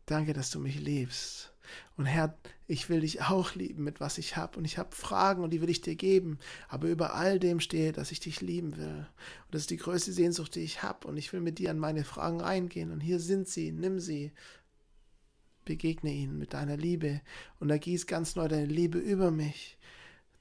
[0.06, 1.52] Danke, dass du mich liebst.
[1.96, 4.58] Und Herr, ich will dich auch lieben mit was ich habe.
[4.58, 6.38] Und ich habe Fragen und die will ich dir geben.
[6.68, 9.06] Aber über all dem stehe, dass ich dich lieben will.
[9.46, 11.06] Und das ist die größte Sehnsucht, die ich habe.
[11.06, 12.90] Und ich will mit dir an meine Fragen reingehen.
[12.92, 13.72] Und hier sind sie.
[13.72, 14.32] Nimm sie.
[15.64, 17.20] Begegne ihnen mit deiner Liebe.
[17.60, 19.78] Und ergieß ganz neu deine Liebe über mich.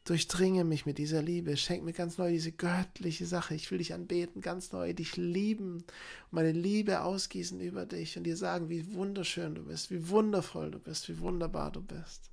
[0.06, 3.56] Durchdringe mich mit dieser Liebe, schenk mir ganz neu diese göttliche Sache.
[3.56, 5.84] Ich will dich anbeten, ganz neu, dich lieben,
[6.30, 10.78] meine Liebe ausgießen über dich und dir sagen, wie wunderschön du bist, wie wundervoll du
[10.78, 12.30] bist, wie wunderbar du bist.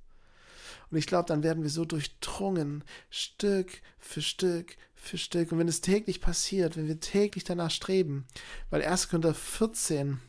[0.91, 5.51] Und ich glaube, dann werden wir so durchdrungen, Stück für Stück für Stück.
[5.51, 8.27] Und wenn es täglich passiert, wenn wir täglich danach streben,
[8.69, 9.09] weil 1.
[9.09, 10.19] Korinther 14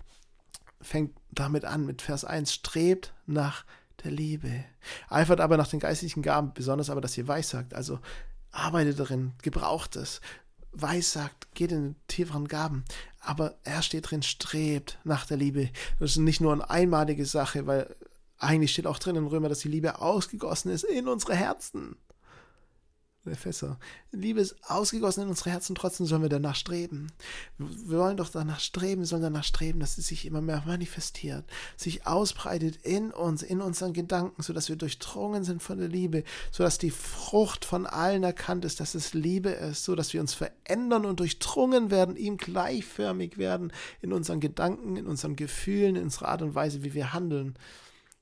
[0.81, 3.67] fängt damit an, mit Vers 1, strebt nach
[4.05, 4.65] der Liebe.
[5.09, 7.75] Eifert aber nach den geistlichen Gaben, besonders aber, dass ihr weissagt.
[7.75, 7.99] Also
[8.51, 10.21] arbeitet darin, gebraucht es.
[10.73, 12.85] Weissagt, geht in tieferen Gaben.
[13.21, 15.71] Aber er steht drin, strebt nach der Liebe.
[15.99, 17.95] Das ist nicht nur eine einmalige Sache, weil
[18.39, 21.97] eigentlich steht auch drin in Römer, dass die Liebe ausgegossen ist in unsere Herzen
[23.31, 23.79] der Fässer.
[24.13, 27.11] Liebe ist ausgegossen in unsere Herzen, trotzdem sollen wir danach streben.
[27.59, 31.45] Wir wollen doch danach streben, sollen danach streben, dass es sich immer mehr manifestiert,
[31.77, 36.79] sich ausbreitet in uns, in unseren Gedanken, sodass wir durchdrungen sind von der Liebe, sodass
[36.79, 41.21] die Frucht von allen erkannt ist, dass es Liebe ist, sodass wir uns verändern und
[41.21, 46.55] durchdrungen werden, ihm gleichförmig werden in unseren Gedanken, in unseren Gefühlen, in unserer Art und
[46.55, 47.57] Weise, wie wir handeln.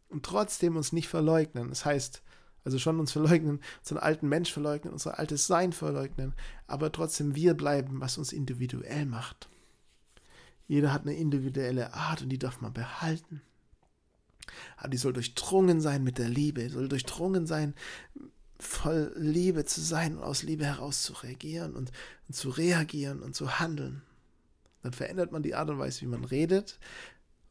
[0.09, 1.71] Und trotzdem uns nicht verleugnen.
[1.71, 2.23] Das heißt,
[2.65, 6.35] also schon uns verleugnen, unseren alten Mensch verleugnen, unser altes Sein verleugnen,
[6.67, 9.49] aber trotzdem wir bleiben, was uns individuell macht.
[10.69, 13.43] Jeder hat eine individuelle Art und die darf man behalten.
[14.77, 17.75] Aber die soll durchdrungen sein mit der Liebe, soll durchdrungen sein,
[18.59, 21.91] voll Liebe zu sein und aus Liebe heraus zu reagieren und,
[22.29, 24.03] und zu reagieren und zu handeln.
[24.83, 26.79] Dann verändert man die Art und Weise, wie man redet,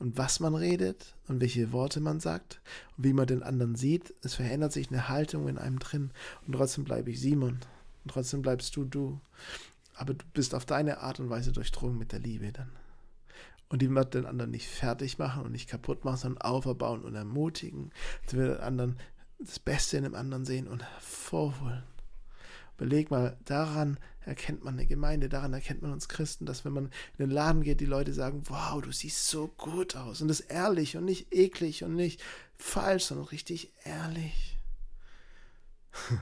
[0.02, 2.60] und was man redet und welche Worte man sagt
[2.98, 4.16] und wie man den anderen sieht.
[4.24, 6.10] Es verändert sich eine Haltung in einem drin
[6.48, 7.60] und trotzdem bleibe ich Simon
[8.04, 9.22] und trotzdem bleibst du du.
[9.94, 12.72] Aber du bist auf deine Art und Weise durchdrungen mit der Liebe dann.
[13.70, 17.14] Und die wird den anderen nicht fertig machen und nicht kaputt machen, sondern auferbauen und
[17.14, 17.92] ermutigen.
[18.26, 18.98] Sie wird den anderen
[19.38, 21.84] das Beste in dem anderen sehen und hervorholen.
[22.82, 26.86] Beleg mal, daran erkennt man eine Gemeinde, daran erkennt man uns Christen, dass wenn man
[26.86, 30.20] in den Laden geht, die Leute sagen, wow, du siehst so gut aus.
[30.20, 32.24] Und das ehrlich und nicht eklig und nicht
[32.58, 34.58] falsch, sondern richtig ehrlich.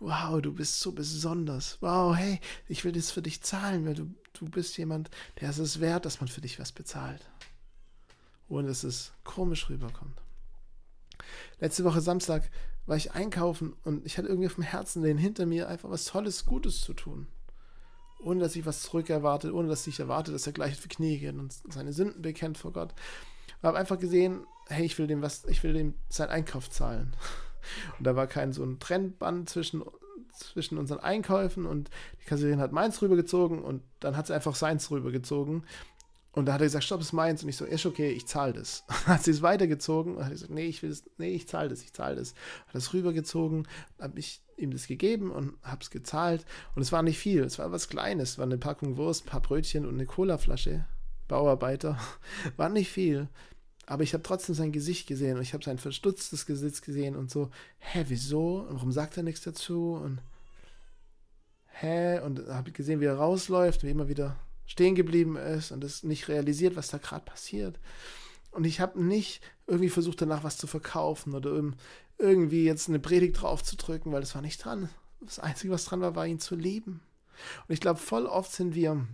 [0.00, 1.76] wow, du bist so besonders.
[1.82, 5.10] Wow, hey, ich will das für dich zahlen, weil du, du bist jemand,
[5.42, 7.28] der ist es wert, dass man für dich was bezahlt.
[8.48, 10.22] Ohne dass es komisch rüberkommt.
[11.60, 12.50] Letzte Woche Samstag
[12.86, 16.04] war ich einkaufen und ich hatte irgendwie auf dem Herzen, den hinter mir einfach was
[16.04, 17.26] Tolles, Gutes zu tun.
[18.22, 21.34] Ohne dass ich was zurückerwartet, ohne dass ich erwarte, dass er gleich die Knie geht
[21.34, 22.94] und seine Sünden bekennt vor Gott.
[23.46, 27.14] Ich habe einfach gesehen, hey, ich will dem was, ich will dem seinen Einkauf zahlen.
[27.98, 29.82] Und da war kein so ein Trennband zwischen,
[30.32, 31.88] zwischen unseren Einkäufen und
[32.20, 35.64] die Kassiererin hat meins rübergezogen und dann hat sie einfach seins rübergezogen.
[36.34, 37.42] Und da hat er gesagt, stopp, ist meins.
[37.44, 38.84] Und ich so, ist okay, ich zahle das.
[39.06, 41.82] hat sie es weitergezogen und hat gesagt, nee, ich will das, nee, ich zahle das,
[41.82, 42.34] ich zahle das.
[42.66, 43.68] Hat das rübergezogen,
[44.00, 46.44] habe ich ihm das gegeben und habe es gezahlt.
[46.74, 48.32] Und es war nicht viel, es war was Kleines.
[48.32, 50.86] Es war eine Packung Wurst, ein paar Brötchen und eine Colaflasche.
[51.28, 51.98] Bauarbeiter.
[52.56, 53.28] War nicht viel.
[53.86, 57.30] Aber ich habe trotzdem sein Gesicht gesehen und ich habe sein verstutztes Gesicht gesehen und
[57.30, 58.60] so, hä, wieso?
[58.60, 59.94] Und warum sagt er nichts dazu?
[59.94, 60.20] Und
[61.80, 62.20] hä?
[62.20, 66.28] Und habe gesehen, wie er rausläuft, wie immer wieder stehen geblieben ist und es nicht
[66.28, 67.78] realisiert, was da gerade passiert.
[68.50, 71.60] Und ich habe nicht irgendwie versucht, danach was zu verkaufen oder
[72.18, 74.88] irgendwie jetzt eine Predigt draufzudrücken, weil das war nicht dran.
[75.20, 77.00] Das Einzige, was dran war, war ihn zu lieben.
[77.66, 79.06] Und ich glaube, voll oft sind wir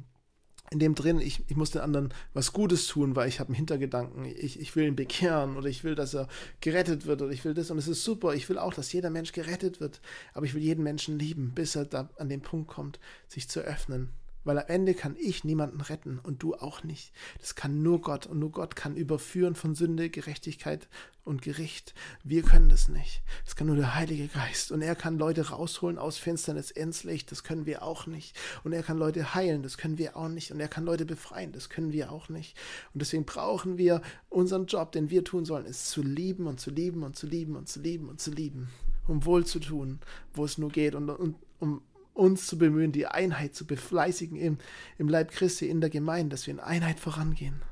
[0.70, 3.56] in dem drin, ich, ich muss den anderen was Gutes tun, weil ich habe einen
[3.56, 6.28] Hintergedanken, ich, ich will ihn bekehren oder ich will, dass er
[6.60, 9.10] gerettet wird oder ich will das und es ist super, ich will auch, dass jeder
[9.10, 10.00] Mensch gerettet wird,
[10.32, 13.60] aber ich will jeden Menschen lieben, bis er da an den Punkt kommt, sich zu
[13.60, 14.10] öffnen,
[14.44, 17.12] weil am Ende kann ich niemanden retten und du auch nicht.
[17.40, 20.88] Das kann nur Gott und nur Gott kann überführen von Sünde, Gerechtigkeit
[21.24, 21.94] und Gericht.
[22.24, 23.22] Wir können das nicht.
[23.44, 24.72] Das kann nur der Heilige Geist.
[24.72, 27.30] Und er kann Leute rausholen aus Finsternis ins Licht.
[27.30, 28.38] Das können wir auch nicht.
[28.64, 29.62] Und er kann Leute heilen.
[29.62, 30.50] Das können wir auch nicht.
[30.50, 31.52] Und er kann Leute befreien.
[31.52, 32.56] Das können wir auch nicht.
[32.94, 36.70] Und deswegen brauchen wir unseren Job, den wir tun sollen, ist zu lieben und zu
[36.70, 38.68] lieben und zu lieben und zu lieben und zu lieben.
[39.06, 40.00] Um wohl zu tun,
[40.34, 40.94] wo es nur geht.
[40.94, 41.82] Und, und um
[42.14, 44.58] uns zu bemühen, die Einheit zu befleißigen im,
[44.98, 47.62] im Leib Christi, in der Gemeinde, dass wir in Einheit vorangehen.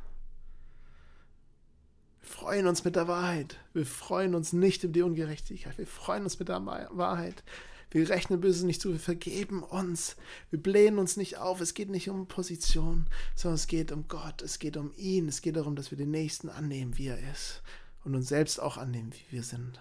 [2.21, 3.57] Wir freuen uns mit der Wahrheit.
[3.73, 5.79] Wir freuen uns nicht über die Ungerechtigkeit.
[5.79, 7.43] Wir freuen uns mit der Wahrheit.
[7.91, 8.93] Wir rechnen Böses nicht zu.
[8.93, 10.17] Wir vergeben uns.
[10.51, 11.61] Wir blähen uns nicht auf.
[11.61, 14.43] Es geht nicht um Position, sondern es geht um Gott.
[14.43, 15.29] Es geht um ihn.
[15.29, 17.63] Es geht darum, dass wir den Nächsten annehmen, wie er ist.
[18.05, 19.81] Und uns selbst auch annehmen, wie wir sind.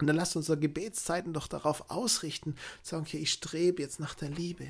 [0.00, 4.30] Und dann lasst unsere Gebetszeiten doch darauf ausrichten, sagen, okay, ich strebe jetzt nach der
[4.30, 4.66] Liebe.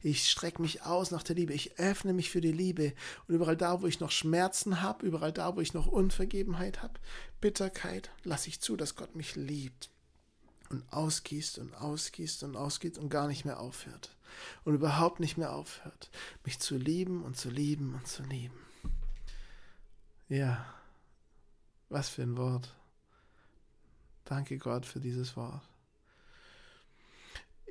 [0.00, 1.52] Ich strecke mich aus nach der Liebe.
[1.52, 2.94] Ich öffne mich für die Liebe.
[3.28, 6.94] Und überall da, wo ich noch Schmerzen habe, überall da, wo ich noch Unvergebenheit habe,
[7.40, 9.90] Bitterkeit, lasse ich zu, dass Gott mich liebt.
[10.70, 14.16] Und ausgießt und ausgießt und ausgießt und gar nicht mehr aufhört.
[14.64, 16.10] Und überhaupt nicht mehr aufhört,
[16.44, 18.58] mich zu lieben und zu lieben und zu lieben.
[20.30, 20.64] Ja,
[21.90, 22.74] was für ein Wort.
[24.32, 25.60] Danke Gott für dieses Wort.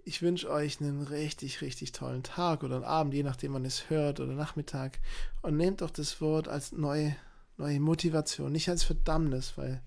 [0.05, 3.89] Ich wünsche euch einen richtig, richtig tollen Tag oder einen Abend, je nachdem man es
[3.89, 4.99] hört oder Nachmittag.
[5.41, 7.15] Und nehmt doch das Wort als neue,
[7.57, 9.81] neue Motivation, nicht als Verdammnis, weil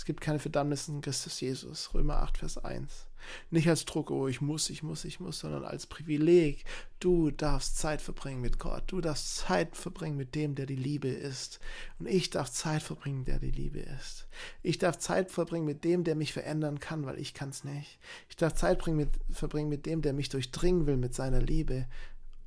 [0.00, 1.92] es gibt keine Verdammnis in Christus Jesus.
[1.92, 3.06] Römer 8, Vers 1.
[3.50, 6.64] Nicht als Druck, oh, ich muss, ich muss, ich muss, sondern als Privileg.
[7.00, 8.84] Du darfst Zeit verbringen mit Gott.
[8.86, 11.60] Du darfst Zeit verbringen mit dem, der die Liebe ist.
[11.98, 14.26] Und ich darf Zeit verbringen, der die Liebe ist.
[14.62, 17.98] Ich darf Zeit verbringen mit dem, der mich verändern kann, weil ich kann es nicht.
[18.30, 21.86] Ich darf Zeit mit, verbringen mit dem, der mich durchdringen will mit seiner Liebe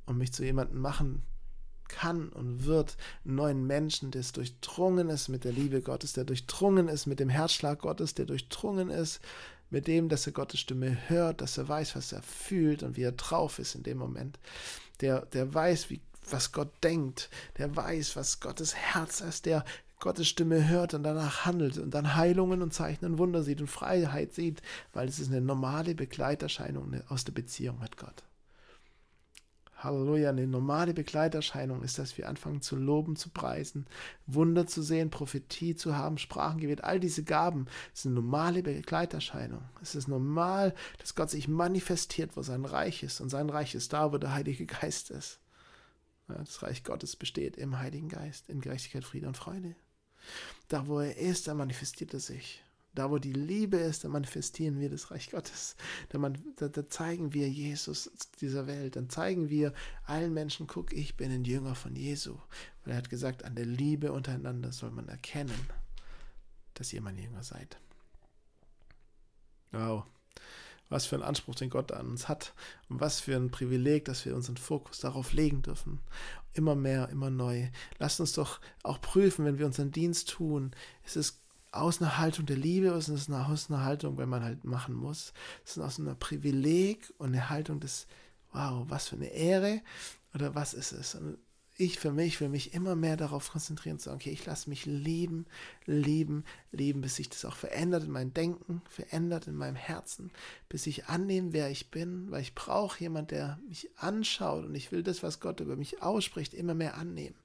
[0.06, 1.22] und mich zu jemandem machen
[1.88, 6.88] kann und wird, einen neuen Menschen, der durchdrungen ist mit der Liebe Gottes, der durchdrungen
[6.88, 9.20] ist mit dem Herzschlag Gottes, der durchdrungen ist
[9.70, 13.02] mit dem, dass er Gottes Stimme hört, dass er weiß, was er fühlt und wie
[13.02, 14.38] er drauf ist in dem Moment,
[15.00, 19.64] der, der weiß, wie, was Gott denkt, der weiß, was Gottes Herz ist, der
[20.00, 23.68] Gottes Stimme hört und danach handelt und dann Heilungen und Zeichen und Wunder sieht und
[23.68, 24.60] Freiheit sieht,
[24.92, 28.22] weil es ist eine normale Begleiterscheinung aus der Beziehung mit Gott.
[29.84, 33.86] Halleluja, eine normale Begleiterscheinung ist, dass wir anfangen zu loben, zu preisen,
[34.26, 39.62] Wunder zu sehen, Prophetie zu haben, Sprachengebet, all diese Gaben sind normale Begleiterscheinung.
[39.82, 43.20] Es ist normal, dass Gott sich manifestiert, wo sein Reich ist.
[43.20, 45.38] Und sein Reich ist da, wo der Heilige Geist ist.
[46.26, 49.76] Das Reich Gottes besteht im Heiligen Geist, in Gerechtigkeit, Friede und Freude.
[50.68, 52.63] Da, wo er ist, da manifestiert er sich.
[52.94, 55.74] Da, wo die Liebe ist, da manifestieren wir das Reich Gottes.
[56.10, 58.94] Da, man, da, da zeigen wir Jesus dieser Welt.
[58.94, 59.72] Dann zeigen wir
[60.04, 62.38] allen Menschen, guck, ich bin ein Jünger von Jesu.
[62.84, 65.58] Weil er hat gesagt, an der Liebe untereinander soll man erkennen,
[66.74, 67.78] dass ihr mein Jünger seid.
[69.72, 70.04] Wow.
[70.88, 72.54] Was für ein Anspruch, den Gott an uns hat.
[72.88, 75.98] Und was für ein Privileg, dass wir unseren Fokus darauf legen dürfen.
[76.52, 77.70] Immer mehr, immer neu.
[77.98, 80.70] Lasst uns doch auch prüfen, wenn wir unseren Dienst tun.
[81.02, 81.43] Es ist
[81.74, 85.32] aus einer Haltung der Liebe, aus einer, aus einer Haltung, wenn man halt machen muss.
[85.64, 88.06] Es ist aus einer Privileg und eine Haltung des,
[88.52, 89.82] wow, was für eine Ehre
[90.34, 91.14] oder was ist es?
[91.14, 91.38] Und
[91.76, 94.86] ich für mich will mich immer mehr darauf konzentrieren, zu sagen, okay, ich lasse mich
[94.86, 95.46] lieben,
[95.86, 100.30] lieben, lieben, bis sich das auch verändert in meinem Denken, verändert in meinem Herzen,
[100.68, 104.92] bis ich annehme, wer ich bin, weil ich brauche jemand, der mich anschaut und ich
[104.92, 107.36] will das, was Gott über mich ausspricht, immer mehr annehmen,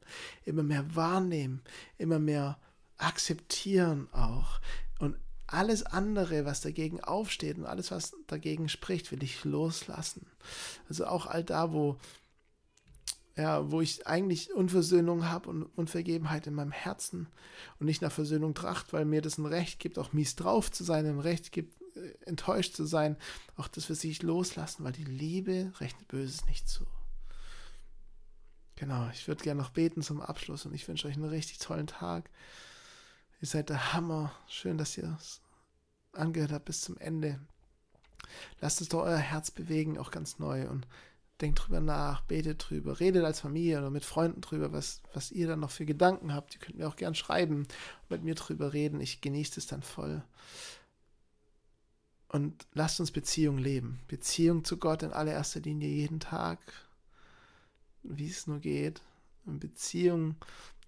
[0.45, 1.63] immer mehr wahrnehmen,
[1.97, 2.59] immer mehr
[2.99, 4.59] akzeptieren auch.
[4.99, 5.15] Und
[5.47, 10.27] alles andere, was dagegen aufsteht und alles, was dagegen spricht, will ich loslassen.
[10.87, 11.97] Also auch all da, wo,
[13.35, 17.27] ja, wo ich eigentlich Unversöhnung habe und Unvergebenheit in meinem Herzen
[17.79, 20.83] und nicht nach Versöhnung tracht, weil mir das ein Recht gibt, auch mies drauf zu
[20.83, 23.17] sein, ein Recht gibt, äh, enttäuscht zu sein,
[23.55, 26.85] auch das will ich loslassen, weil die Liebe rechnet Böses nicht zu.
[28.75, 31.87] Genau, ich würde gerne noch beten zum Abschluss und ich wünsche euch einen richtig tollen
[31.87, 32.29] Tag.
[33.41, 34.33] Ihr seid der Hammer.
[34.47, 35.41] Schön, dass ihr es
[36.11, 37.39] angehört habt bis zum Ende.
[38.59, 40.67] Lasst es doch euer Herz bewegen, auch ganz neu.
[40.67, 40.87] Und
[41.39, 45.47] denkt drüber nach, betet drüber, redet als Familie oder mit Freunden drüber, was, was ihr
[45.47, 46.53] dann noch für Gedanken habt.
[46.53, 47.65] Ihr könnt mir auch gern schreiben,
[48.09, 48.99] mit mir drüber reden.
[48.99, 50.21] Ich genieße es dann voll.
[52.27, 53.99] Und lasst uns Beziehung leben.
[54.07, 56.59] Beziehung zu Gott in allererster Linie jeden Tag,
[58.03, 59.01] wie es nur geht.
[59.45, 60.35] Und Beziehung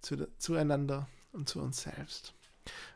[0.02, 2.34] zu, zueinander und zu uns selbst.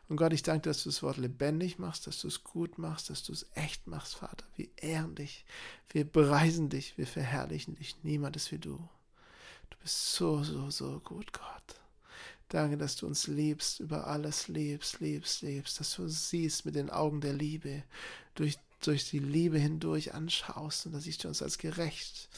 [0.07, 3.09] Und Gott, ich danke, dass du das Wort lebendig machst, dass du es gut machst,
[3.09, 4.45] dass du es echt machst, Vater.
[4.55, 5.45] Wir ehren dich,
[5.89, 7.95] wir preisen dich, wir verherrlichen dich.
[8.03, 8.77] Niemand ist wie du.
[9.69, 11.81] Du bist so, so, so gut, Gott.
[12.49, 16.89] Danke, dass du uns liebst, über alles liebst, liebst, liebst, dass du siehst mit den
[16.89, 17.83] Augen der Liebe,
[18.35, 22.29] durch, durch die Liebe hindurch anschaust und da siehst du uns als gerecht,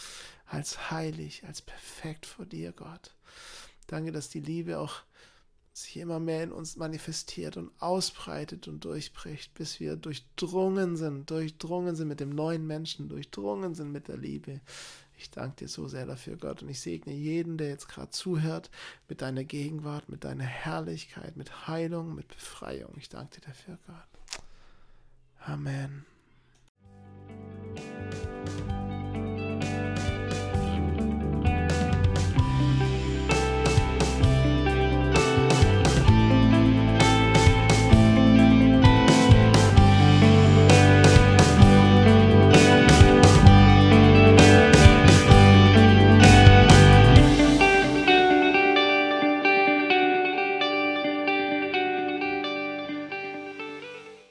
[0.47, 3.13] als heilig, als perfekt vor dir, Gott.
[3.85, 5.03] Danke, dass die Liebe auch
[5.83, 11.95] sich immer mehr in uns manifestiert und ausbreitet und durchbricht, bis wir durchdrungen sind, durchdrungen
[11.95, 14.61] sind mit dem neuen Menschen, durchdrungen sind mit der Liebe.
[15.17, 18.71] Ich danke dir so sehr dafür, Gott, und ich segne jeden, der jetzt gerade zuhört,
[19.09, 22.93] mit deiner Gegenwart, mit deiner Herrlichkeit, mit Heilung, mit Befreiung.
[22.97, 24.43] Ich danke dir dafür, Gott.
[25.45, 26.05] Amen.